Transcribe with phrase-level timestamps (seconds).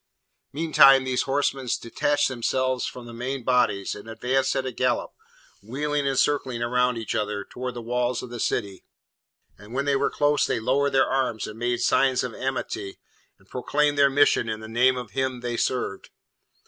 [0.51, 5.11] Meantime these horsemen detached themselves from the main bodies and advanced at a gallop,
[5.61, 8.83] wheeling and circling round each other, toward the walls of the city,
[9.59, 12.97] and when they were close they lowered their arms and made signs of amity,
[13.37, 16.09] and proclaimed their mission and the name of him they served.